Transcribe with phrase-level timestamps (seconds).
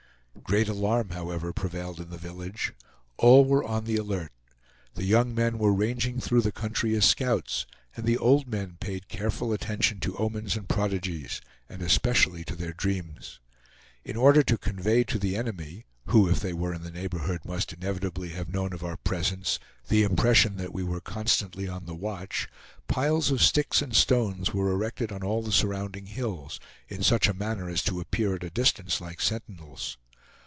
[0.43, 2.73] Great alarm, however, prevailed in the village.
[3.17, 4.31] All were on the alert.
[4.95, 9.07] The young men were ranging through the country as scouts, and the old men paid
[9.07, 13.39] careful attention to omens and prodigies, and especially to their dreams.
[14.03, 17.71] In order to convey to the enemy (who, if they were in the neighborhood, must
[17.73, 19.57] inevitably have known of our presence)
[19.89, 22.47] the impression that we were constantly on the watch,
[22.89, 26.59] piles of sticks and stones were erected on all the surrounding hills,
[26.89, 29.97] in such a manner as to appear at a distance like sentinels.